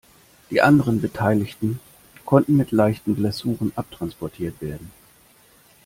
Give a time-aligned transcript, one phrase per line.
[0.49, 1.77] Die andere Beteiligte
[2.25, 4.89] konnte mit leichten Blessuren abtransportiert werden.